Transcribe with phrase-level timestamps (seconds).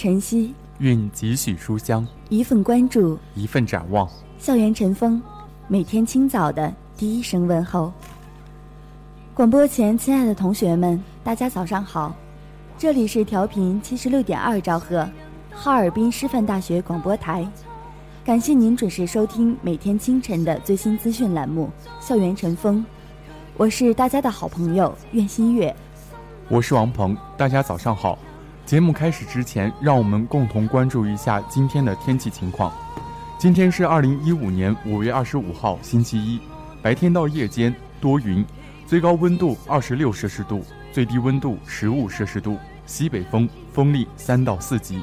[0.00, 4.08] 晨曦，蕴几许书香；一份关注，一份展望。
[4.38, 5.20] 校园晨风，
[5.68, 7.92] 每天清早的第一声问候。
[9.34, 12.16] 广播前，亲爱的同学们，大家早上好！
[12.78, 15.06] 这里是调频七十六点二兆赫，
[15.52, 17.46] 哈尔滨师范大学广播台。
[18.24, 21.68] 感谢您准时收听每天清晨的最新资讯栏目
[22.02, 22.78] 《校园晨风》，
[23.58, 25.76] 我是大家的好朋友苑新月，
[26.48, 28.18] 我是王鹏，大家早上好。
[28.70, 32.72] 节目开始之前，让我们共同关注一下今天的天气情况。
[33.36, 36.40] 今天是二零一五年五月二十五号，星期一，
[36.80, 38.46] 白天到夜间多云，
[38.86, 45.02] 最高温度二十六摄氏度，最低温度十五摄氏度，西北风，风力三到四级。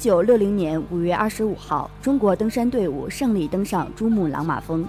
[0.00, 4.82] 九六零年五月二十五号，中国登山队伍胜利登上珠穆朗玛峰。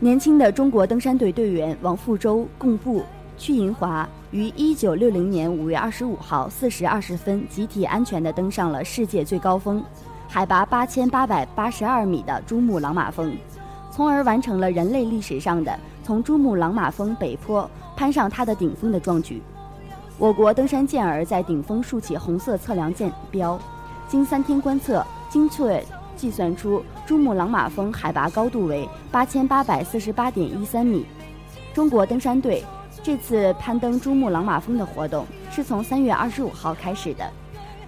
[0.00, 3.04] 年轻的中国登山队队员王富洲、贡布、
[3.36, 9.84] 屈银华于一九六零年五月二十五号四时二十分集体安全地登上了世界最高峰，
[10.26, 13.30] 海拔八千八百八十二米的珠穆朗玛峰，
[13.90, 19.42] 从而完成了人类历史上的从珠穆朗玛峰北坡攀上它的顶峰的壮举。
[20.18, 23.56] 我国登山健儿在顶峰竖起红色测量箭标，
[24.08, 25.80] 经三天观测，精确
[26.16, 31.06] 计算出珠穆朗玛峰海拔高度为八千八百四十八点一三米。
[31.72, 32.64] 中国登山队
[33.00, 37.30] 这次攀登珠穆朗玛峰的活动是从三月二十五号开始的，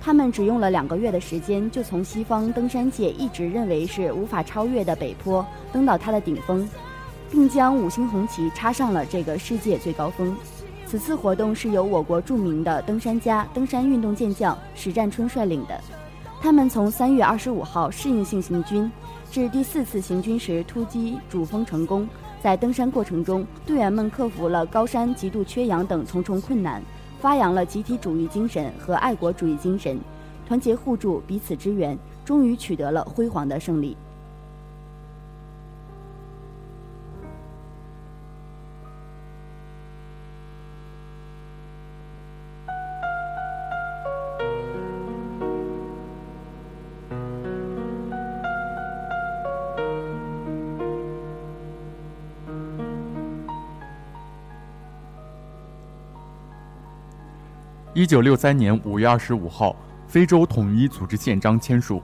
[0.00, 6.68] 他们只用了两个月的时间，就从西方登山界一直认为是无法超越的北坡登到它的顶峰，
[7.28, 10.32] 并将五星红旗插上了这个世界最高峰。
[10.90, 15.80] 此次活动是由我国著名的登山家、登山运动健将史占春率领的。
[16.42, 18.90] 他们从三月二十五号适应性行军，
[19.30, 22.08] 至第四次行军时突击主峰成功。
[22.42, 26.82] 在登山过程中，队员们克服了高山极度缺氧等重重困难，
[27.20, 29.96] 发扬了集体主义精神和爱国主义精神，
[30.44, 33.96] 团结互助，彼此支援，终于取得了辉煌的胜利。
[57.92, 59.74] 一九六三年五月二十五号，
[60.06, 62.00] 非洲统一组织宪章签署。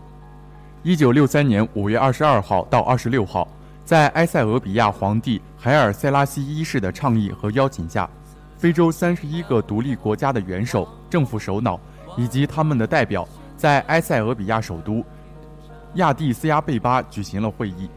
[0.82, 3.46] 一九六三年五月二十二号到二十六号，
[3.84, 8.10] 在埃塞俄比亚皇帝海尔塞拉西一世的倡议和邀请下，
[8.58, 11.78] 非洲三十一个独立国家的元首、政府首脑
[12.16, 15.04] 以及他们的代表，在埃塞俄比亚首都
[15.94, 17.88] 亚的斯亚贝巴举行了会议。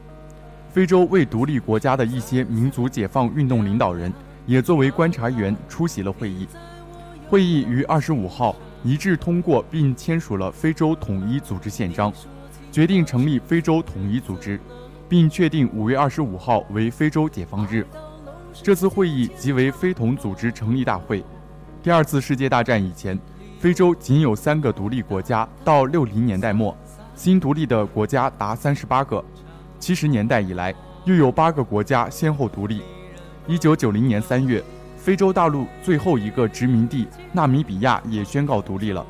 [0.69, 4.13] 非洲未独立国家的一些民族解放运动领导人
[4.45, 6.47] 也作为观察员出席了会议。
[7.30, 12.12] 会议于二十五号一致通过并签署了非洲统一组织宪章，
[12.72, 14.60] 决定成立非洲统一组织，
[15.08, 17.86] 并确定五月二十五号为非洲解放日。
[18.52, 21.24] 这次会议即为非统组织成立大会。
[21.84, 23.18] 第二次世界大战以前，
[23.60, 25.48] 非洲仅有三个独立国家。
[25.64, 26.75] 到六零年代末，
[27.16, 29.24] 新独立的国家达三十八个。
[29.80, 30.74] 七十年代以来，
[31.06, 32.82] 又有八个国家先后独立。
[33.46, 34.64] 一九九零年三月，
[35.10, 39.04] 非洲大陆最后一个殖民地纳米比亚也宣告独立了。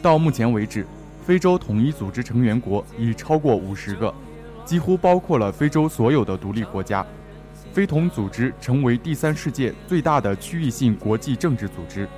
[0.00, 0.86] 到目前为止，
[1.22, 4.14] 非洲统一组织成员国已超过五十个，
[4.64, 7.04] 几乎包括了非洲所有的独立国家。
[7.74, 12.08] 非统组织成为第三世界最大的区域性国际政治组织。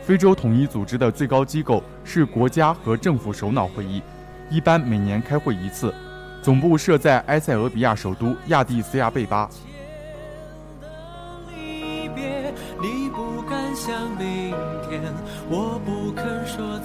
[0.00, 4.00] 非洲统一组织的最高机构是国家和政府首脑会议，
[4.48, 5.94] 一般每年开会一次。
[6.40, 9.46] 总部设在埃塞俄比亚首都亚的斯亚贝巴。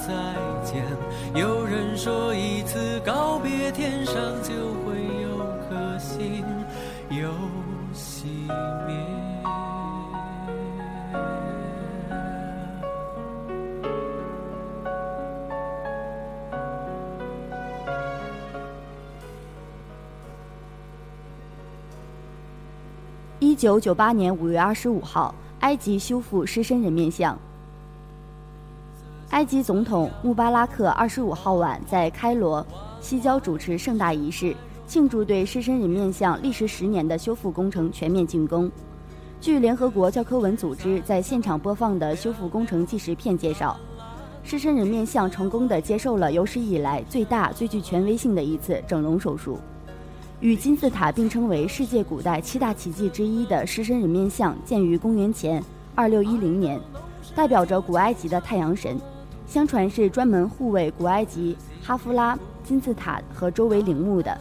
[0.07, 0.13] 再
[0.63, 0.83] 见。
[1.33, 4.13] 有人说一次告别，天上
[4.43, 4.53] 就
[4.83, 5.37] 会有
[5.67, 6.43] 颗星
[7.09, 7.29] 又
[7.93, 8.25] 熄
[8.85, 8.95] 灭。
[23.39, 27.37] 一九九八年五月二十五号，埃及修复狮身人面像。
[29.35, 32.65] 埃及总统穆巴拉克二十五号晚在开罗
[33.01, 34.55] 西郊主持盛大仪式，
[34.87, 38.71] 庆祝对狮身人面像历时十年的修复工程全面竣工。
[39.41, 43.75] 据联合国教科文组织在现场播放的修复工程纪实片介绍，
[44.41, 49.59] 狮身人面像成功地接受了有史以来最大、最具权威性的一次整容手术。
[50.39, 55.61] 与金字塔并称为世界古代七大奇迹之一的狮身人面像，建于公元前
[55.93, 56.79] 二六一零年，
[57.35, 58.97] 代表着古埃及的太阳神。
[59.47, 64.37] 相传是专门护卫古埃及哈夫拉金字塔和周围陵墓的。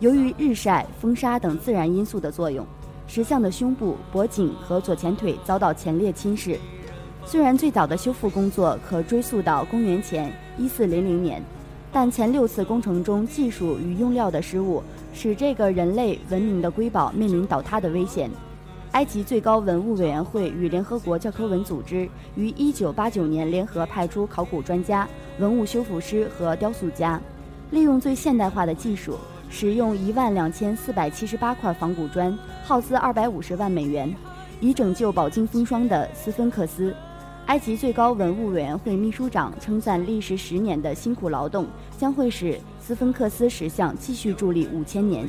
[0.00, 2.66] 由于日晒、风沙等自然因素的作用，
[3.06, 6.56] 石像的胸部、脖颈和左前腿遭到前裂侵蚀。
[7.24, 11.42] 虽然最早的修复工作可追溯到公元前一四零零年，
[11.92, 14.82] 但前六次工程中技术与用料的失误。
[15.16, 18.28] 使这个人类文明的瑰宝面临倒塌的危险。
[18.94, 25.08] 埃及最高文物委员会与联合国教科文组织于1989年联合派出考古专家、
[25.40, 27.20] 文物修复师和雕塑家，
[27.72, 29.18] 利用最现代化的技术，
[29.50, 34.14] 使用1万2478块仿古砖，耗资250万美元，
[34.60, 36.94] 以拯救饱经风霜的斯芬克斯。
[37.46, 41.66] 埃及最高文物委员会秘书长称赞历时十年的辛苦劳动
[41.98, 42.56] 将会使。
[42.78, 45.28] 斯芬克斯石像继续伫立五千年。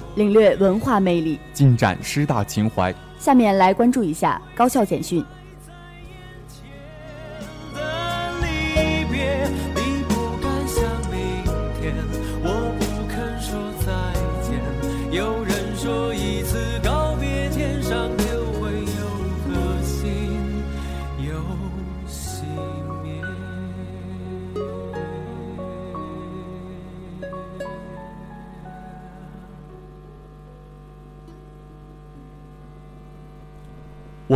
[0.15, 1.39] 领略文化魅力。
[1.53, 2.93] 尽展师大情怀。
[3.19, 5.23] 下面来关注一下高校简讯。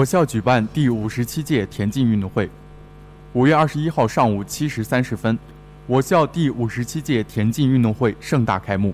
[0.06, 2.48] 我校举办第五十七届田径运动会。
[3.34, 5.36] 五月二十一号上午七时三十分，
[5.88, 8.94] 我校第五十七届田径运动会盛大开幕。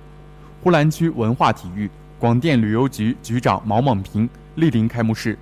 [0.64, 5.38] 呼兰区文化体育广电旅游局局长毛猛平莅临开幕式，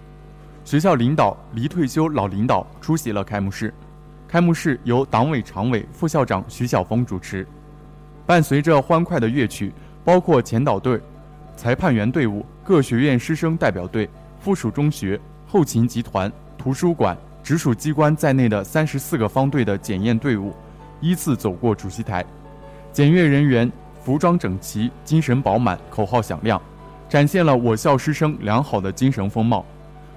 [0.66, 3.72] 学校领导、离退休老领导出席了开幕式。
[4.28, 7.46] 开幕式由党委常委、副校长徐晓峰主持。
[8.26, 9.72] 伴随着欢快的乐曲，
[10.04, 11.00] 包括前导队、
[11.56, 14.10] 裁判员队伍、各学院师生代表队、
[14.40, 15.22] 附属中学。
[15.52, 20.54] 后勤集团、图书馆、直属机关在内的三十四个方队的检验队伍
[21.02, 22.24] 依次走过主席台，
[22.94, 23.70] 检阅人员
[24.04, 26.62] 服装整齐、精神饱满，口号响亮，
[27.10, 29.66] 展现了我校师生良好的精神风貌。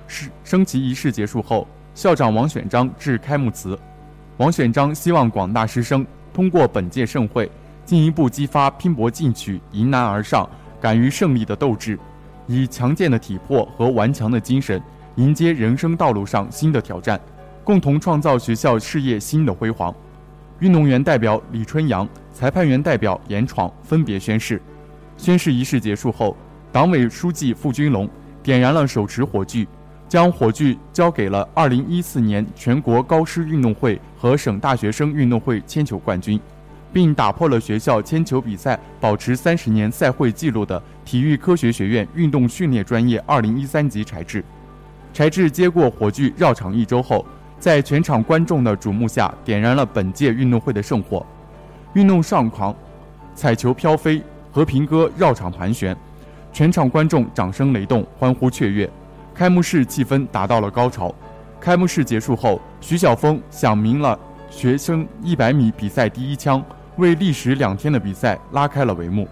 [0.06, 3.78] 是升旗仪式结束后，校长王选章致开幕词。
[4.36, 7.50] 王选章希望广大师生通过本届盛会，
[7.86, 10.46] 进一步激发拼搏进取、迎难而上、
[10.78, 11.98] 敢于胜利的斗志，
[12.46, 14.82] 以强健的体魄和顽强的精神
[15.16, 17.21] 迎接人生道路上新的挑战，
[17.62, 19.95] 共同创造学校事业新的辉煌。
[20.61, 24.61] 运动员代表李春阳、裁判员代表严闯分别宣誓。
[25.19, 26.37] 宣誓仪式结束后，
[26.71, 28.09] 党委书记付军龙
[28.42, 29.66] 点燃了手持火炬。
[30.09, 36.38] 将火炬交给了2014年全国高师运动会和省大学生运动会铅球冠军，
[36.92, 44.45] 并打破了学校铅球比赛保持三十年赛会纪录的体育科学学院运动训练专业2013级柴智。
[45.12, 47.25] 柴智接过火炬绕场一周后，
[47.59, 51.25] 在全场观众的瞩目下，点燃了本届运动会的圣火。
[51.92, 52.75] 运动上狂，
[53.35, 55.95] 彩球飘飞，和平鸽绕场盘旋，
[56.50, 58.88] 全场观众掌声雷动，欢呼雀跃。
[59.35, 61.14] 开幕式气氛达到了高潮。
[61.61, 64.19] 开幕式结束后，徐晓峰响鸣了
[64.50, 66.64] 学生一百米比赛第一枪，
[66.97, 69.28] 为历时两天的比赛拉开了帷幕。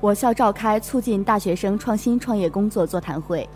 [0.00, 3.46] 我校召开促进大学生创新创业工作座谈会。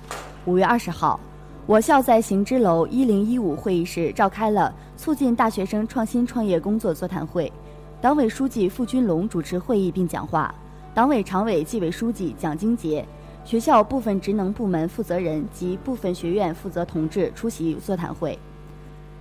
[0.44, 1.18] 五月二十号，
[1.64, 7.50] 我校在行知楼一零一五会议室召开了促进大学生创新创业工作座谈会。
[7.98, 10.54] 党委书记付军龙主持会议并讲话，
[10.92, 13.02] 党委常委、纪委书记蒋金杰、
[13.42, 18.38] 学校部分职能部门负责人及部分学院负责同志出席座谈会。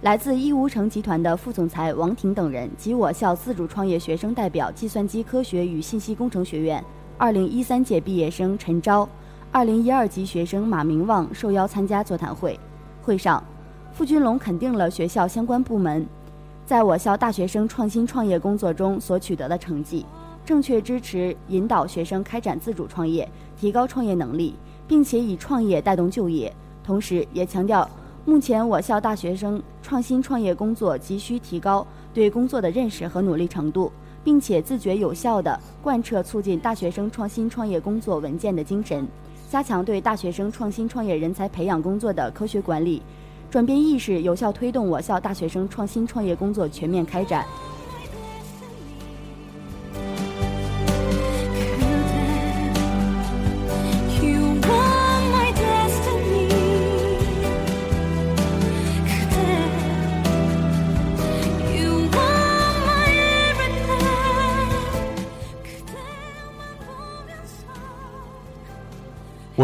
[0.02, 6.84] 来自义乌城集团的副总裁王婷等人及我校自主创业学生代表计算机科学与信息工程学院。
[7.24, 9.08] 二零一三届毕业生陈钊，
[9.50, 12.60] 二零一二级学生马明旺受邀参加座谈会。
[13.02, 13.42] 会上，
[13.94, 16.06] 傅军龙肯定了学校相关部门
[16.66, 20.06] 在我校大学生创新创业工作中所取得的成绩，
[20.44, 23.26] 正确支持引导学生开展自主创业，
[23.56, 26.54] 提高创业能力，并且以创业带动就业。
[26.84, 27.90] 同时，也强调
[28.26, 33.90] 目前我校大学生创新创业工作急需提高对工作的认识和努力程度。
[34.24, 39.08] 并且自觉有效地贯彻促进大学生创新创业工作文件的精神，
[39.50, 43.02] 加强对大学生创新创业人才培养工作的科学管理，
[43.52, 47.46] 转变意识，有效推动我校大学生创新创业工作全面开展。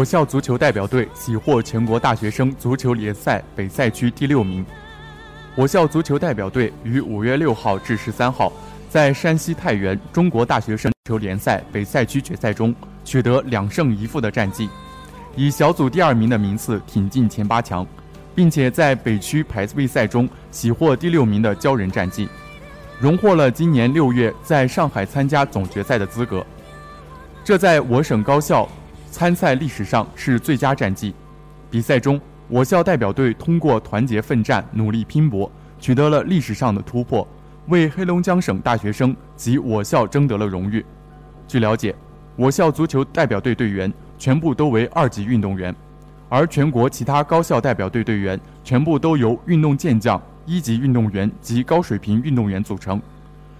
[0.00, 4.64] 我校足球代表队喜获全国大学生足球联赛北赛区第六名。
[5.54, 8.50] 我校足球代表队于五月六号至十三号
[8.88, 14.70] 在山西太原中国大学生足球联赛北赛区决赛中取得两胜一负的战绩，
[15.36, 17.86] 以小组第二名的名次挺进前八强，
[18.34, 22.26] 并且在北区排位赛中喜获第六名的骄人战绩，
[22.98, 26.42] 荣获了今年六月在上海参加总决赛的资格。
[27.44, 28.66] 这在我省高校。
[29.10, 31.12] 参赛历史上是最佳战绩。
[31.70, 37.26] 比赛中，我校代表队通过团结奋战、努力拼搏，取得了历史上的突破，
[37.66, 40.84] 为黑龙江省大学生及我校争得了荣誉。
[41.46, 41.94] 据了解，
[42.36, 45.74] 我校足球代表队队员全部都为二级运动员，
[46.28, 53.00] 而全国其他高校代表队队员全部都由运动健将、一级运动员及高水平运动员组成。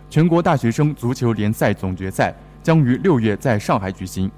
[0.09, 4.31] 全国大学生足球联赛总决赛将于六月在上海举行。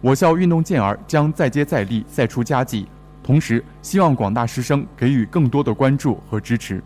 [0.00, 2.86] 我校运动健儿将再接再厉，再出佳绩。
[3.22, 6.82] 同时，希望广大师生给予更多的关注和支持。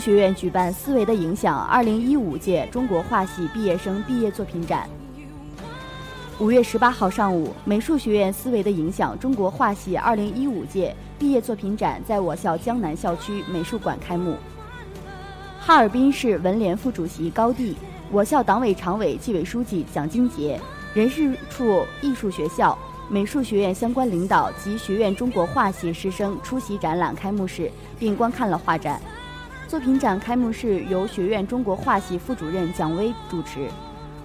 [0.00, 4.88] 学院举办《思维的影响》二零一五届中国画系毕业生毕业作品展。
[6.38, 14.36] 五月十八号上午，美术学院思维的影响中国画系二零一五届毕业作品展在我校江南校区美术馆开幕。
[15.60, 17.76] 哈尔滨市文联副主席高第，
[18.10, 20.58] 我校党委常委、纪委书记蒋金杰，
[20.94, 22.76] 人事处艺术学校、
[23.10, 28.98] 美术学院相关领导及学院中国画系师生出席展览开幕式，并观看了画展。
[29.70, 33.68] 作品展开幕式由学院中国画系副主任蒋威主持。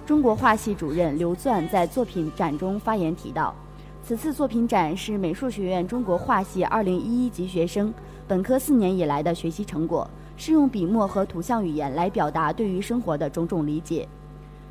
[0.04, 3.54] 中国画系主任刘钻在作品展中发言提到，
[4.02, 7.94] 此次作品展是美术学院中国画系2011级学生
[8.26, 14.08] 本科四年以来的学习成果，是用笔墨和图像语言来表达对于生活的种种理解，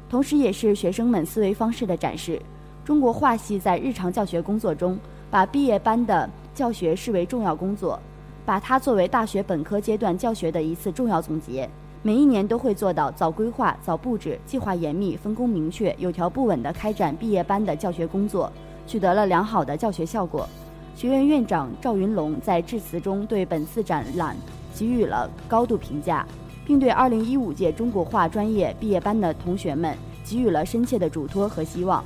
[0.10, 2.38] 同时也是学生们思维方式的展示。
[2.84, 5.00] 中国画系在日常教学工作中，
[5.32, 7.98] 把毕业班的教学视为重要工作，
[8.46, 11.70] 把它作为大学本科阶段教学的一次重要总结。
[12.04, 18.52] 每一年都会做到早规划、早布置、计划严密、分工明确、有条不紊地开展毕业班的教学工作，
[18.86, 20.48] 取得了良好的教学效果。
[20.96, 24.38] 学院院长赵云龙在致辞中对本次展览
[24.74, 26.26] 给予了高度评价，
[26.64, 32.06] 并对2015届中国画专业毕业班的同学们给予了深切的嘱托和希望。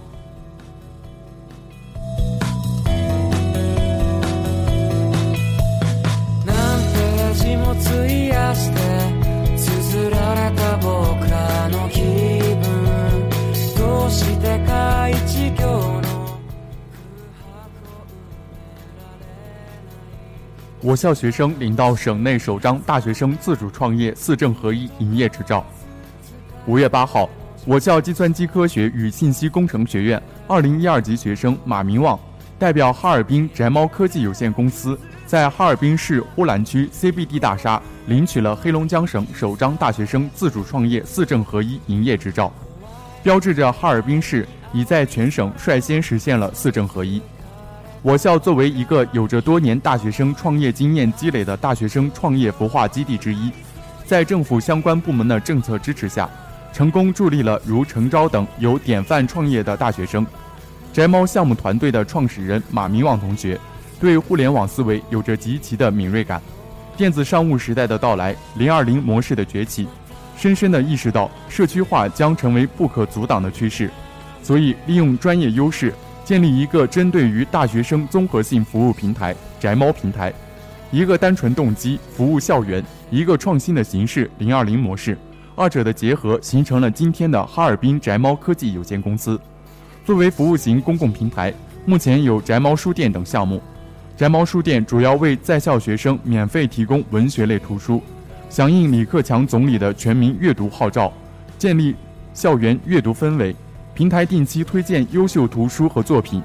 [20.81, 25.63] 我校学生领到省内首张大学生自主创业四证合一营业执照。
[26.65, 27.29] 五月八号，
[27.65, 32.17] 我校计算机科学与信息工程学院二零一二级学生马明旺
[32.57, 42.51] 代表哈尔滨宅猫科技有限公司，在哈尔滨市呼兰区 CBD 大厦领取了黑龙江省首张大学生自主创业四证合一营业执照，
[43.21, 47.21] 标志着哈尔滨市已在全省率先实现了四证合一。
[48.01, 53.51] 我校作为一个有着多年大学生创业经验积累的大学生创业孵化基地之一，
[54.07, 56.27] 在政府相关部门的政策支持下，
[56.73, 60.25] 成功助力了如程钊等有典范创业的大学生。
[60.91, 63.59] 宅猫项目团队的创始人马明旺同学，
[63.99, 66.41] 对互联网思维有着极其的敏锐感，
[66.95, 69.87] 电子商务时代的到来，零二零模式的崛起，
[70.37, 73.91] 深深地意识到社区化将成为不可阻挡的趋势，
[74.41, 75.93] 所以利用专业优势。
[76.25, 80.31] 建立一个针对于大学生综合性服务平台“宅猫平台”，
[80.91, 85.17] 一个单纯动机服务校园，一个创新的形式“零二零模式”，
[85.57, 89.41] 二者的结合形成了今天的哈尔滨宅猫科技有限公司。
[90.05, 91.51] 作为服务型公共平台，
[91.83, 93.59] 目前有宅猫书店等项目。
[94.19, 98.03] 宅猫书店主要为在校学生免费提供文学类图书，
[98.49, 101.09] 响应李克强总理的全民阅读号召，
[101.57, 101.95] 建立
[102.33, 103.55] 校园阅读氛围。
[103.93, 106.43] 平台定期推荐优秀图书和作品，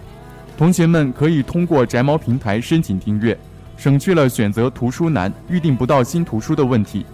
[0.57, 3.37] 同学们可以通过宅猫平台申请订阅，
[3.77, 7.05] 省去了选择图书难、预定不到新图书的问题。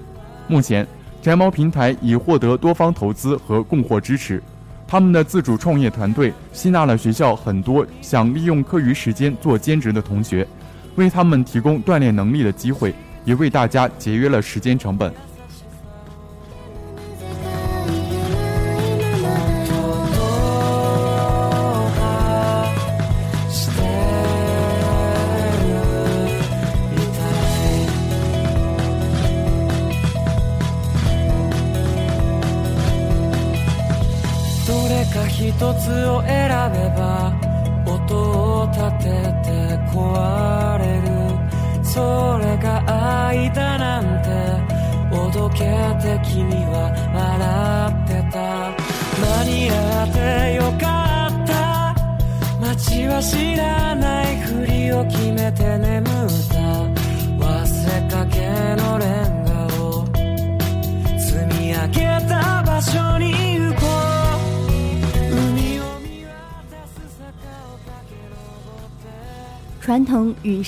[0.46, 0.86] 目前，
[1.22, 4.42] 宅猫平台已获得多方投资和供货支持，
[4.90, 10.44] 他们的自主创业团队吸纳了学校很多想利用课余时间做兼职的同学，
[10.96, 12.92] 为他们提供锻炼能力的机会，
[13.24, 15.14] 也为大家节约了时间成本。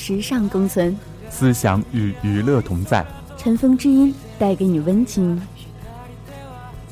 [0.04, 0.98] 时尚共存，
[1.30, 3.06] 思想与娱乐同在。
[3.38, 5.40] 尘封之音带给你温情，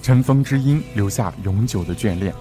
[0.00, 2.32] 尘封之音留下永久的眷恋。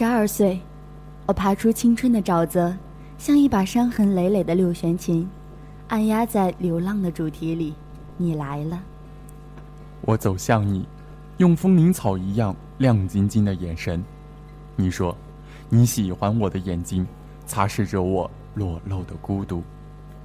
[0.00, 0.58] 十二岁，
[1.26, 2.74] 我爬出青春的沼泽，
[3.18, 5.28] 像一把伤痕累累的六弦琴，
[5.88, 7.74] 按压在流浪的主题里。
[8.16, 8.82] 你来了，
[10.00, 10.86] 我走向你，
[11.36, 14.02] 用风铃草一样亮晶晶的眼神。
[14.74, 15.14] 你说，
[15.68, 17.06] 你喜欢我的眼睛，
[17.44, 19.62] 擦拭着我裸露的孤独。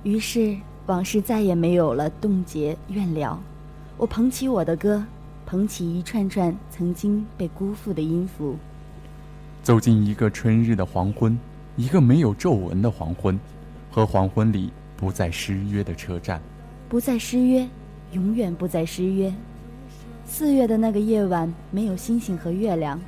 [0.03, 3.37] 于是往事再也没有了冻结怨了。
[3.97, 5.03] 我捧起我的歌，
[5.45, 8.55] 捧起一串串曾经被辜负的音符。
[9.65, 11.35] 走进一个春日的黄昏，
[11.75, 13.39] 一个没有皱纹的黄昏，
[13.89, 16.39] 和黄昏里不再失约的车站，
[16.87, 17.67] 不再失约。
[18.11, 19.33] 永远不再失约。
[20.23, 23.01] 四月的那个夜晚，没有星星和月亮。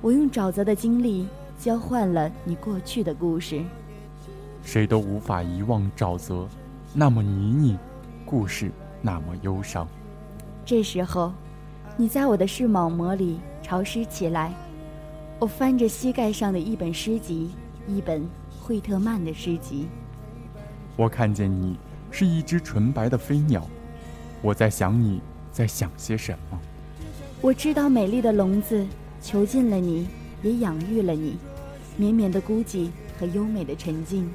[0.00, 1.28] 我用沼泽的经历
[1.60, 3.62] 交换了你过去的故事。
[4.64, 6.48] 谁都无法遗忘沼泽，
[6.92, 7.78] 那么泥泞，
[8.24, 8.68] 故事
[9.00, 9.86] 那么忧伤。
[10.64, 11.32] 这时候，
[11.96, 14.52] 你在我的视网膜里潮湿起来。
[15.40, 17.50] 我翻着膝盖上的一本诗集，
[17.88, 18.26] 一本
[18.62, 19.88] 惠特曼的诗集。
[20.96, 21.76] 我看见你
[22.10, 23.66] 是一只纯白的飞鸟。
[24.40, 25.20] 我在想你
[25.50, 26.60] 在想些什么。
[27.40, 28.86] 我知道美丽的笼子
[29.20, 30.06] 囚禁了你，
[30.42, 31.36] 也养育了你，
[31.96, 34.30] 绵绵的孤寂和优美的沉静。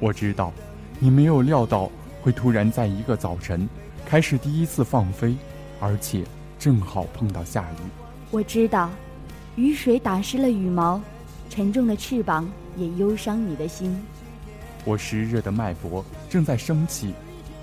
[0.00, 0.52] 我知道，
[0.98, 1.90] 你没有料到
[2.22, 3.68] 会突然在一个早晨
[4.06, 5.36] 开始第一次放飞，
[5.78, 6.24] 而且
[6.58, 7.76] 正好碰到下雨。
[8.30, 8.90] 我知道，
[9.56, 11.00] 雨水打湿了羽毛，
[11.48, 13.98] 沉重的翅膀也忧伤你的心。
[14.84, 17.14] 我湿热的脉搏正在升起。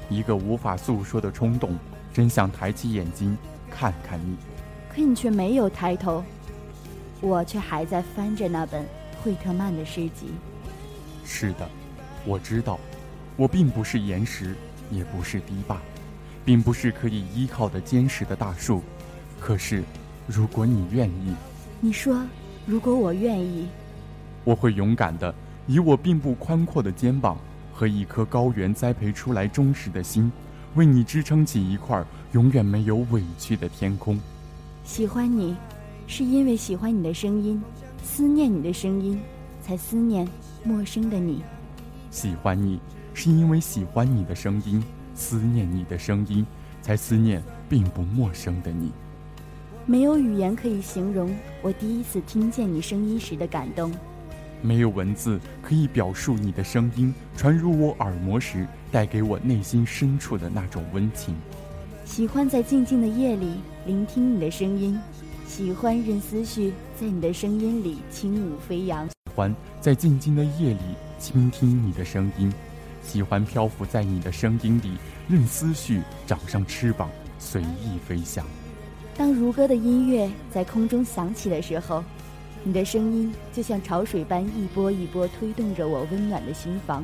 [0.10, 1.78] 一个无法诉说的冲动，
[2.12, 3.38] 真想抬起眼睛
[3.70, 4.36] 看看你，
[4.90, 6.24] 可你却没有抬头，
[7.22, 8.84] 我却还在翻着那本
[9.22, 10.28] 惠特曼的诗集。
[11.24, 11.70] 是的，
[12.26, 12.80] 我知道，
[13.38, 14.56] 我并不是岩石，
[14.90, 15.80] 也不是堤坝，
[16.44, 18.82] 并不是可以依靠的坚实的大树。
[19.40, 19.84] 可是，
[20.26, 21.36] 如果你愿意，
[21.86, 22.18] 你说，
[22.66, 23.68] 如果我愿意，
[24.46, 25.36] 我会勇敢的，
[25.68, 27.38] 以我并不宽阔的肩膀。
[27.74, 30.32] 和一颗高原栽培出来忠实的心，
[30.76, 34.18] 为你支撑起一块永远没有委屈的天空。
[34.86, 35.58] 喜欢你，
[36.08, 37.62] 是因为喜欢你的声音，
[38.02, 39.20] 思念你的声音，
[39.62, 40.26] 才思念
[40.64, 41.44] 陌生的你。
[42.12, 42.80] 喜欢你，
[43.14, 44.82] 是因为喜欢你的声音，
[45.16, 46.46] 思念你的声音，
[46.82, 48.90] 才思念并不陌生的你。
[49.86, 53.92] 没有语言可以形容我第一次听见你声音时的感动。
[54.62, 61.36] 没有文字可以表述你的声音传入我耳膜时带给我内心深处的那种温情。
[62.06, 64.98] 喜欢在静静的夜里聆听你的声音，
[65.46, 69.06] 喜欢任思绪在你的声音里轻舞飞扬。
[69.08, 70.80] 喜欢在静静的夜里
[71.20, 72.50] 倾听你的声音，
[73.02, 74.92] 喜欢漂浮在你的声音里，
[75.28, 78.46] 任思绪长上翅膀随意飞翔。
[79.18, 82.04] 当如歌的音乐在空中响起的时候。
[82.66, 87.04] 你的声音就像潮水般一波一波推动着我温暖的心房，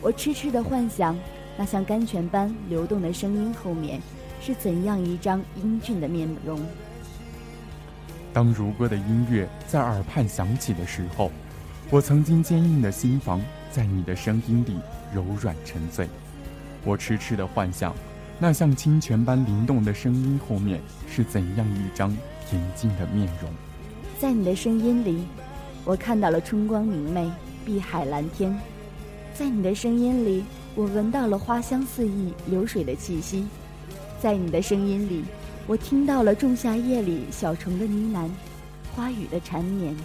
[0.00, 1.18] 我痴痴的幻想，
[1.58, 4.00] 那像甘泉般流动的声音后面，
[4.40, 6.64] 是怎样一张英俊的面容。
[8.32, 11.32] 当如歌的音乐在耳畔响起的时候，
[11.90, 14.78] 我曾经坚硬的心房在你的声音里
[15.12, 16.08] 柔软沉醉。
[16.84, 17.92] 我痴痴的幻想，
[18.38, 22.10] 那像清泉般灵动的声音后面，是怎样一张
[22.48, 23.50] 恬静的面容。
[24.18, 25.24] 在你的声音里，
[25.84, 27.30] 我看到了春光明媚、
[27.64, 28.54] 碧海蓝天。
[29.34, 30.44] 在你的声音里，
[30.74, 33.46] 我闻到了花香四溢、流水的气息。
[34.20, 35.24] 在你的声音里，
[35.66, 38.30] 我听到了仲夏夜里小虫的呢喃，
[38.94, 39.96] 花语的缠绵。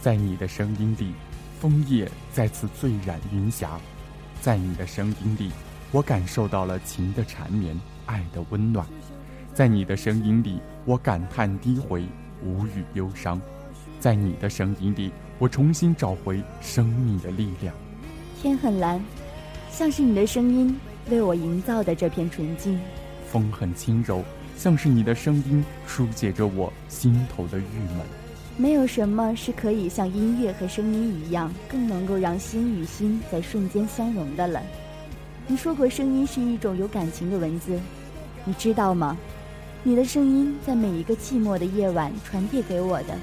[0.00, 1.12] 在你的声音里，
[1.60, 3.80] 枫叶再次醉染云霞。
[4.40, 5.50] 在你的声音里，
[5.92, 8.86] 我感受到了情的缠绵、爱的温暖。
[9.54, 12.04] 在你的声音里，我感叹低回。
[12.44, 13.40] 无语忧伤，
[14.00, 17.72] 在你的声音里，我重新找回生命的力量。
[18.40, 19.00] 天很蓝，
[19.70, 20.76] 像是你的声音
[21.08, 22.80] 为我营造的这片纯净。
[23.30, 24.24] 风很轻柔，
[24.56, 28.04] 像是你的声音疏解着我心头的郁闷。
[28.56, 34.60] 没有什么是可以像音乐和声音一样，更能够让心与心在瞬间相融的了。
[35.48, 37.78] 你说过，声音是一种有感情的文字，
[38.44, 39.18] 你知道吗？
[39.82, 43.18] 你的声音在每一个寂寞的夜晚传递给我的，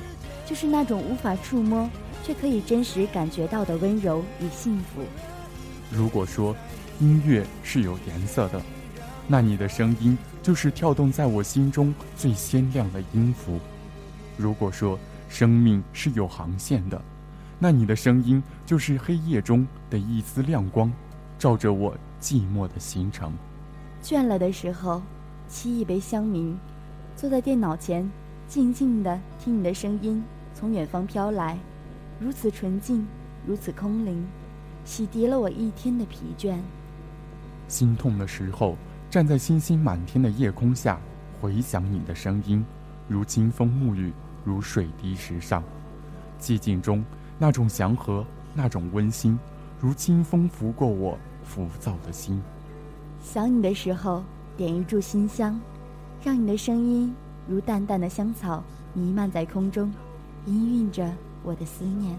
[0.45, 1.89] 就是那种无法触摸
[2.23, 5.01] 却可以真实感觉到的温柔与幸福。
[5.89, 6.53] 如果说
[6.99, 8.61] 音乐是有颜色的，
[9.25, 13.53] 那你的声音就是跳动在我心中最鲜亮的音符；
[14.35, 17.01] 如果说生命是有航线的，
[17.57, 20.91] 那你的声音就是黑夜中的一丝亮光，
[21.37, 23.33] 照着我寂寞的行程。
[24.03, 25.01] 倦了的时候。
[25.51, 26.55] 沏一杯香茗，
[27.15, 28.07] 坐在电脑前，
[28.47, 31.57] 静静的听你的声音从远方飘来，
[32.19, 33.07] 如此纯净，
[33.47, 34.23] 如此空灵，
[34.85, 36.55] 洗涤了我一天的疲倦。
[37.67, 38.77] 心痛的时候，
[39.09, 41.01] 站在星星满天的夜空下，
[41.41, 42.63] 回想你的声音，
[43.07, 44.13] 如清风沐浴，
[44.45, 45.63] 如水滴石上。
[46.39, 47.03] 寂静中，
[47.39, 49.35] 那种祥和，那种温馨，
[49.79, 51.17] 如清风拂过我
[51.49, 52.39] 浮躁的心。
[53.23, 54.23] 想你的时候，
[54.55, 55.59] 点一炷馨香，
[56.23, 57.13] 让你的声音
[57.47, 59.91] 如淡淡的香草弥漫在空中，
[60.45, 61.11] 氤氲着
[61.43, 62.15] 我的思念。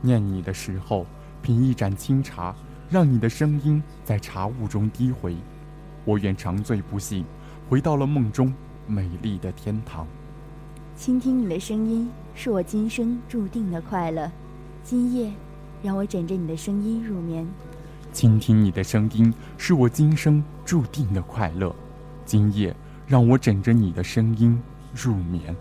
[0.00, 1.04] 念你的时候，
[1.42, 2.54] 品一盏清茶。
[2.90, 5.36] 让你的声音在茶雾中低回，
[6.06, 7.22] 我愿长醉不醒，
[7.68, 8.50] 回到了梦中
[8.86, 10.06] 美丽的天堂。
[10.96, 14.32] 倾听你的声音，是我今生注定的快乐。
[14.82, 15.30] 今夜，
[15.82, 17.46] 让我枕着你的声音入眠。
[18.18, 21.72] 倾听你的声音，是我今生注定的快乐。
[22.24, 22.74] 今夜，
[23.06, 24.60] 让我枕着你的声音
[24.92, 25.54] 入眠。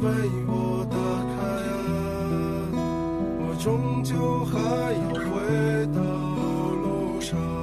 [0.00, 0.08] 为
[0.46, 0.96] 我打
[1.36, 1.36] 开。
[3.62, 4.58] 终究还
[4.94, 7.55] 要回到路上。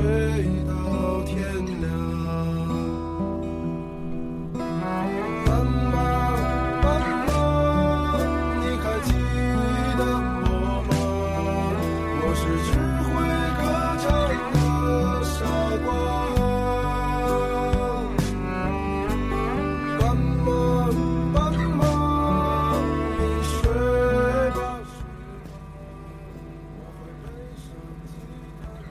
[0.00, 0.99] straight up.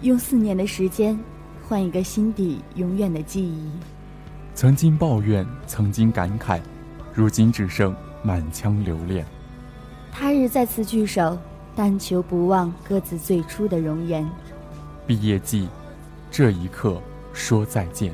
[0.09, 1.17] 用四年的时间，
[1.67, 3.69] 换一个心底永远的记忆。
[4.55, 6.59] 曾经抱怨，曾经感慨，
[7.13, 9.23] 如今只剩满腔留恋。
[10.11, 11.37] 他日再次聚首，
[11.75, 14.27] 但求不忘各自最初的容颜。
[15.05, 15.69] 毕业季，
[16.31, 16.99] 这一刻
[17.31, 18.11] 说再见。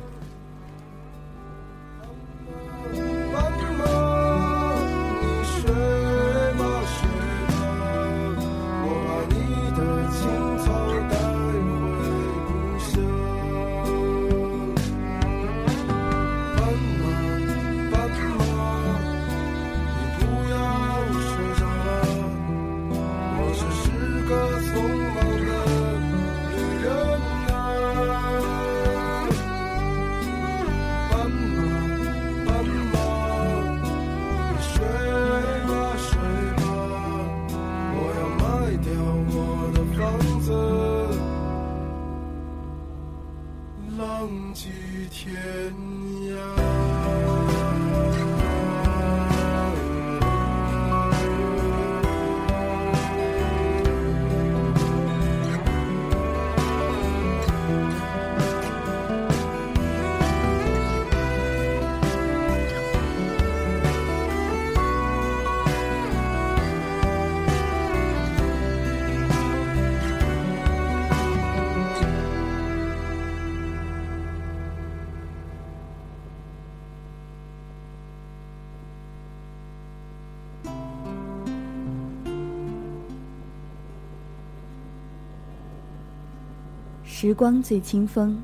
[87.26, 88.38] 时光最清风，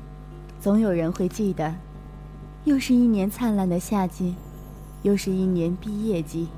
[0.60, 1.72] 总有人会记得。
[2.64, 4.34] 又是一年灿烂的夏季，
[5.02, 6.48] 又是一年毕业季。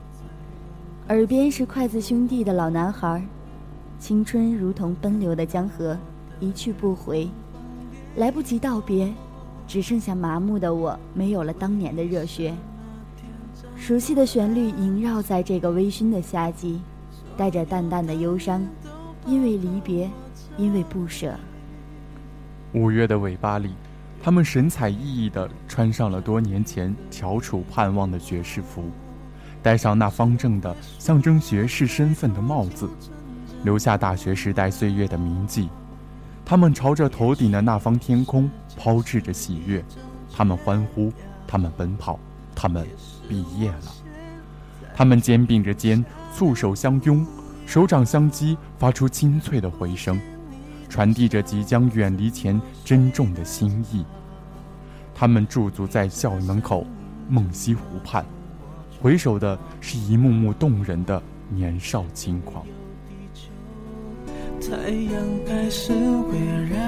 [1.08, 3.22] 耳边是筷子兄弟的老男孩，
[3.98, 5.98] 青春如同奔流的江河，
[6.40, 7.28] 一去不回，
[8.16, 9.12] 来不及道别，
[9.68, 12.54] 只剩下麻木的我，没有了当年的热血。
[13.76, 16.80] 熟悉的旋律萦绕在这个微醺的夏季，
[17.36, 18.66] 带着淡淡的忧伤，
[19.26, 20.10] 因为离别，
[20.56, 21.34] 因为不舍。
[22.74, 23.70] 五月的尾巴里，
[24.20, 28.90] 他们神采奕奕地穿上了多年前翘楚盼望的爵士服，
[29.62, 32.90] 戴上那方正的象征学士身份的帽子，
[33.62, 35.68] 留下大学时代岁月的铭记。
[36.44, 39.82] 他们朝着头顶的那方天空抛掷着喜悦，
[40.36, 41.12] 他们欢呼，
[41.46, 42.18] 他们奔跑，
[42.56, 42.84] 他们
[43.28, 43.92] 毕业了。
[44.96, 47.24] 他们肩并着肩，簇手相拥，
[47.66, 50.20] 手掌相击，发出清脆的回声，
[50.94, 54.04] 传递着即将远离前珍重的心意。
[55.12, 56.86] 他们驻足在校门口，
[57.28, 58.24] 梦溪湖畔，
[59.02, 62.64] 回首的是一幕幕动人的年少轻狂。
[64.60, 66.38] 太阳开始围
[66.70, 66.78] 绕，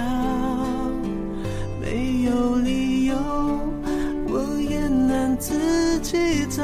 [1.81, 3.17] 没有理由，
[4.29, 6.63] 我也能自己走。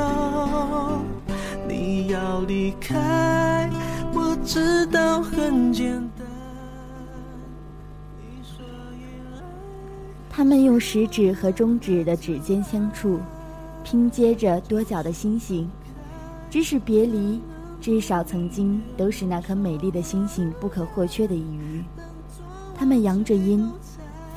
[1.67, 3.69] 你要离开，
[4.15, 6.12] 我知道很简单。
[10.35, 13.21] 他们用食指和中指的指尖相触，
[13.85, 15.71] 拼接着多角的星星。
[16.49, 17.41] 即使别离。
[17.81, 21.83] 至少曾经都是那颗美丽的星星不可或缺的一隅。
[22.77, 23.69] 他们扬着音，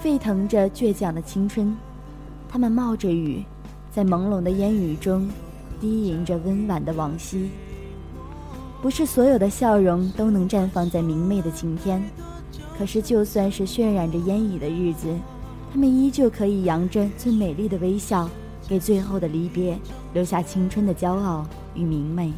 [0.01, 1.77] 沸腾着倔强的青春。
[2.49, 3.45] 他们冒着雨，
[3.91, 5.29] 在朦胧的烟雨中，
[5.79, 7.51] 低吟着温婉的往昔。
[8.81, 12.03] 不是所有的笑容都能绽放在明媚的晴天，
[12.79, 15.15] 可是就算是渲染着烟雨的日子，
[15.75, 18.29] 他们依旧可以扬着最美丽的微笑，
[18.65, 19.77] 给最后的离别
[20.13, 22.31] 留下青春的骄傲与明媚。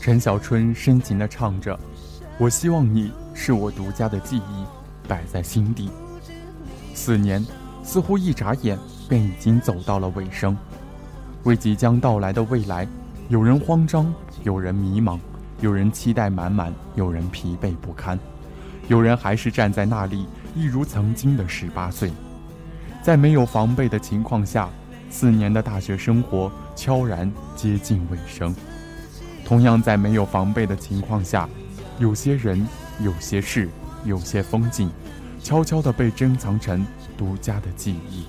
[0.00, 1.78] 陈小春深情地唱着
[2.40, 4.64] ：“我希望你是我独家的记忆，
[5.06, 5.90] 摆在心底。”
[6.96, 7.44] 四年
[7.82, 10.56] 似乎一眨眼便已经走到了尾声。
[11.42, 12.88] 为即将到来的未来，
[13.28, 14.10] 有人慌张，
[14.42, 15.18] 有人迷茫，
[15.60, 18.18] 有人期待满满，有人疲惫不堪，
[18.88, 22.10] 有人还是站在那里，一如曾经的十八岁。
[23.02, 24.68] 在没有防备的情况下，
[25.08, 28.54] 四年的大学生活悄然接近尾声。
[29.44, 31.48] 同样，在没有防备的情况下，
[31.98, 32.66] 有些人、
[33.00, 33.68] 有些事、
[34.04, 34.90] 有些风景，
[35.42, 36.86] 悄悄地被珍藏成
[37.16, 38.24] 独家的记忆。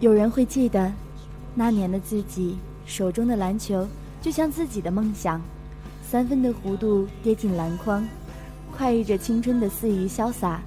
[0.00, 0.92] 有人会记得，
[1.54, 2.56] 那年的自己
[2.86, 3.86] 手中的篮球
[4.22, 5.40] 就像自己的梦想，
[6.02, 8.06] 三分的弧度跌进篮筐，
[8.76, 10.60] 快意着青春的肆意潇洒。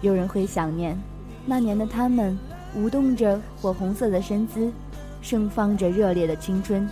[0.00, 1.00] 有人会想念，
[1.46, 2.38] 那年的他们
[2.74, 4.72] 舞动着火红色的身姿。
[5.22, 6.84] 盛放着热烈的青春，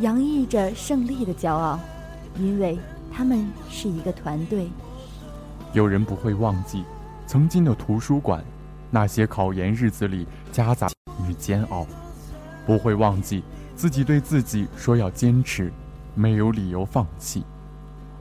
[0.00, 1.78] 洋溢着胜利的骄傲，
[2.36, 2.76] 因为
[3.12, 4.68] 他们是一个团队。
[5.72, 6.84] 有人不会忘记，
[7.26, 8.42] 曾经的图书馆，
[8.90, 10.88] 那些考研日子里夹杂
[11.28, 11.86] 与煎熬；
[12.66, 13.42] 不会忘记
[13.76, 15.72] 自己对自己说要坚持，
[16.14, 17.44] 没有理由放弃。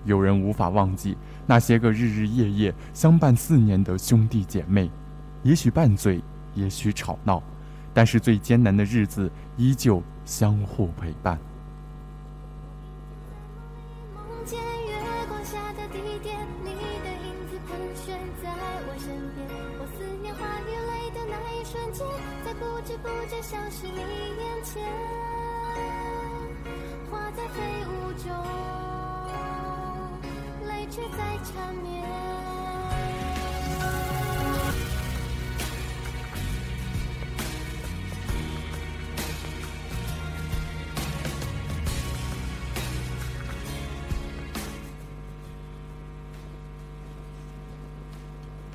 [0.04, 4.90] 有人无法忘记那些个日日夜夜相伴四年的兄弟姐妹，
[5.44, 6.22] 也许拌嘴，
[6.54, 7.42] 也许吵闹。
[7.94, 11.40] 但是最艰难的日子依旧相互陪伴。
[14.48, 14.96] 见月
[15.28, 18.50] 光下的地点，你的影子盘旋在
[18.88, 19.46] 我身边。
[19.78, 22.08] 我思念化雨泪的那一瞬间，
[22.46, 24.82] 在不知不觉消失你眼前。
[27.12, 28.32] 花在飞舞中，
[30.66, 32.47] 泪却在缠绵。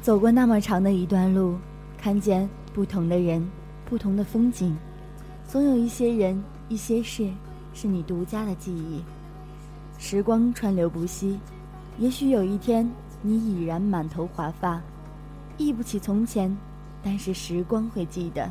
[0.03, 1.57] 走过那么长的一段路，
[1.97, 3.49] 看见不同的人，
[3.85, 4.77] 不同的风景，
[5.47, 7.31] 总有一些人、一些事，
[7.73, 9.01] 是你独家的记忆。
[9.99, 11.39] 时光川流不息，
[11.99, 12.91] 也许有一天
[13.23, 14.83] 你已然满头华发，
[15.57, 16.55] 忆不起从前，
[17.01, 18.51] 但是时光会记得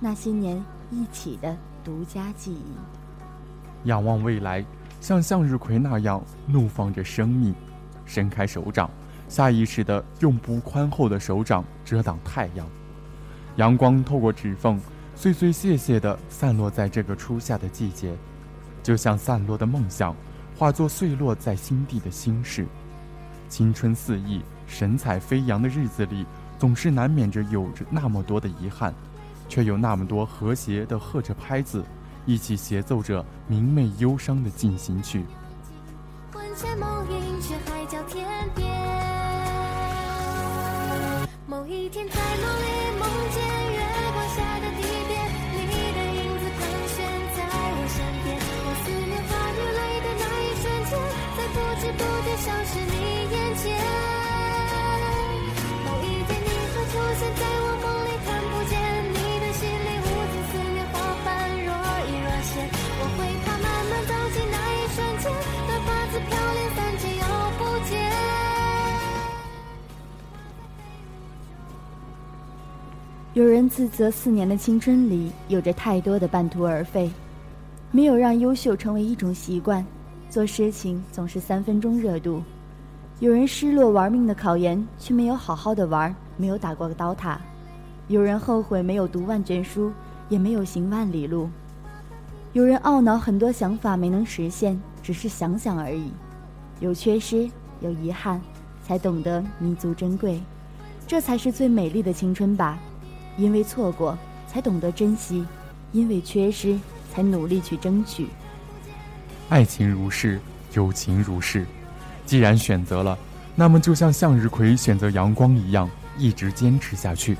[0.00, 3.88] 那些年一起的独家记忆。
[3.88, 4.62] 仰望未来，
[5.00, 7.54] 像向日葵那样怒放着生命，
[8.04, 8.90] 伸开手掌。
[9.30, 12.66] 下意识地用不宽厚的手掌遮挡太阳，
[13.54, 14.78] 阳光透过指缝，
[15.14, 18.12] 碎碎屑屑地散落在这个初夏的季节，
[18.82, 20.16] 就像散落的梦想，
[20.58, 22.66] 化作碎落在心底的心事。
[23.48, 26.26] 青春肆意、神采飞扬的日子里，
[26.58, 28.92] 总是难免着有着那么多的遗憾，
[29.48, 31.84] 却有那么多和谐的和着拍子，
[32.26, 35.24] 一起协奏着明媚忧伤的进行曲。
[36.32, 38.26] 魂牵梦萦，却海角天
[38.56, 38.79] 边。
[41.70, 42.79] 一天在梦里
[73.32, 77.08] 有人自责四年的青春里有着太多的半途而废，
[77.92, 79.86] 没有让优秀成为一种习惯，
[80.28, 82.42] 做事情总是三分钟热度。
[83.20, 87.40] 有人失落玩命的考研，却没有好好的玩，没有打过刀塔。
[88.08, 89.92] 有人后悔没有读万卷书，
[90.28, 91.48] 也没有行万里路。
[92.52, 96.10] 有人懊恼很多想法没能实现，只是想想而已。
[96.80, 98.40] 有缺失，有遗憾，
[98.82, 100.40] 才懂得弥足珍贵。
[101.06, 102.76] 这才是最美丽的青春吧。
[103.40, 104.16] 因为错过，
[104.46, 105.42] 才懂得珍惜；
[105.92, 106.78] 因为缺失，
[107.10, 108.26] 才努力去争取。
[109.48, 110.38] 爱情如是，
[110.74, 111.64] 友情如是。
[112.26, 113.16] 既然选择了，
[113.56, 115.88] 那么就像向日葵选择阳光一样，
[116.18, 117.34] 一直坚持下去。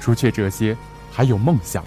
[0.00, 0.76] 除却这些，
[1.12, 1.84] 还有梦想。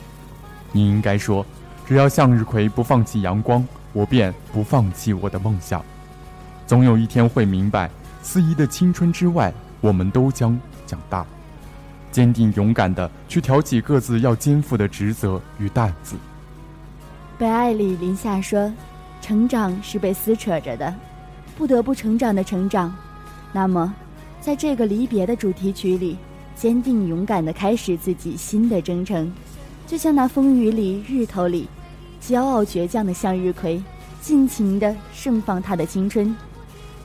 [0.71, 1.45] 你应该说，
[1.85, 5.83] 只要向日葵不放弃阳光，我便不放弃我的梦想。
[6.65, 7.89] 总有一天会明白，
[8.23, 10.57] 肆意的青春之外，我们都将
[10.87, 11.25] 长大。
[12.15, 16.15] 坚定勇敢地去挑起各自要肩负的职责与担子。
[17.37, 18.71] 被爱里，林夏说
[19.19, 20.95] ：“成长是被撕扯着的，
[21.57, 22.95] 不得不成长的成长。”
[23.51, 23.93] 那么，
[24.39, 26.17] 在这个离别的主题曲里，
[26.55, 29.29] 坚定勇敢地开始自己新的征程，
[29.85, 31.67] 就像那风雨里、日头里，
[32.21, 33.83] 骄傲倔强的向日葵，
[34.21, 36.33] 尽情地盛放它的青春。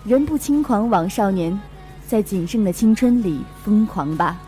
[0.05, 1.61] 人不轻狂枉少年，
[2.07, 4.41] 在仅剩的青春里疯狂吧。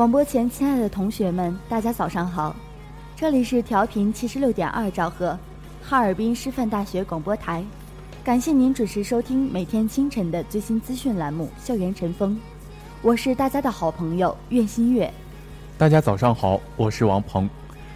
[0.00, 2.56] 广播前，亲爱的同学们，大家早上好，
[3.14, 5.38] 这里是调频七十六点二兆赫，
[5.82, 7.62] 哈尔滨师范大学广播台，
[8.24, 12.34] 感谢您准时收听每天清晨的最新资讯栏目《校园晨风》，
[13.02, 15.12] 我是大家的好朋友苑新月。
[15.76, 17.46] 大家早上好，我是王鹏。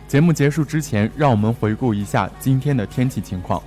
[0.06, 3.62] 节目结束之前，让我们回顾一下今天的天气情况。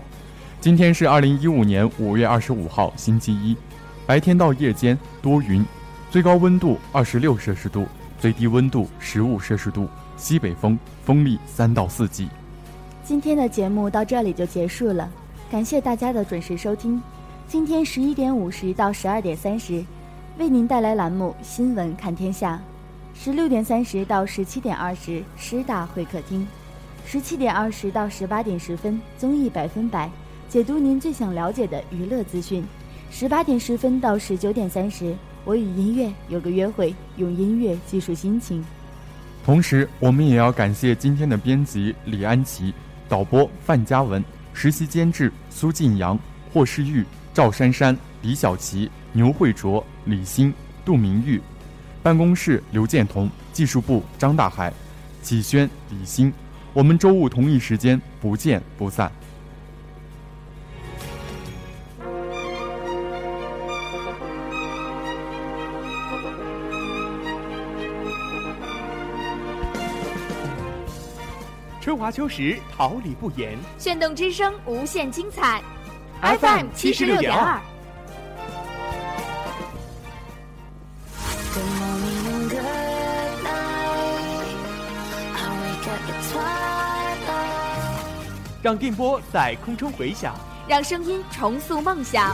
[0.61, 3.57] 今天是二零一五年五月二十五号，星期一，
[4.05, 5.65] 白天到夜间多云，
[6.11, 7.87] 最高温度二十六摄氏度，
[8.19, 12.27] 最低温度十五摄氏度，西北风，风力三到四级。
[13.03, 15.09] 今天的节目到这里就结束了，
[15.51, 17.01] 感谢大家的准时收听。
[17.47, 19.85] 今天十一点五十到十二点三十，
[20.37, 22.55] 为您带来栏目《新闻看天下》；
[23.17, 26.45] 十六点三十到十七点二十，师大会客厅；
[27.05, 30.09] 十七点二十到十八点十分，综艺百分百，
[30.49, 32.63] 解读您最想了解的娱乐资讯；
[33.09, 35.15] 十八点十分到十九点三十，
[35.47, 38.61] 我与音乐有个约会，用音乐记述心情。
[39.45, 42.73] 同时，我们也要感谢今天的编辑李安琪、
[43.07, 44.21] 导播范嘉文、
[44.51, 46.19] 实习监制苏晋阳、
[46.51, 51.41] 霍世玉、赵珊珊、李小琪、牛慧卓、李欣、杜明玉，
[52.03, 54.73] 办公室刘建彤，技术部张大海、
[55.21, 56.29] 启轩、李欣。
[56.73, 59.09] 我们周五同一时间不见不散。
[72.07, 73.57] 花秋时，桃李不言。
[73.77, 75.61] 炫动之声，无限精彩。
[76.21, 77.59] FM 七十六点二。
[88.61, 90.33] 让电波在空中回响，
[90.65, 92.33] 让声音重塑梦想。